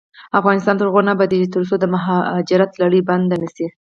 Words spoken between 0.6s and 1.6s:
تر هغو نه ابادیږي،